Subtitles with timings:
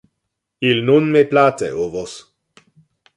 [0.69, 2.15] Il non me place ovos.